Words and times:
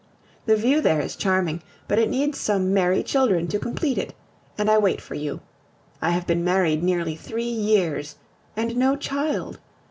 The 0.47 0.55
view 0.55 0.81
there 0.81 0.99
is 0.99 1.15
charming, 1.15 1.61
but 1.87 1.99
it 1.99 2.09
needs 2.09 2.39
some 2.39 2.73
merry 2.73 3.03
children 3.03 3.47
to 3.49 3.59
complete 3.59 3.99
it, 3.99 4.15
and 4.57 4.67
I 4.67 4.79
wait 4.79 4.99
for 4.99 5.13
you. 5.13 5.41
I 6.01 6.09
have 6.09 6.25
been 6.25 6.43
married 6.43 6.81
nearly 6.81 7.15
three 7.15 7.43
years, 7.45 8.15
and 8.57 8.75
no 8.77 8.95
child! 8.95 9.59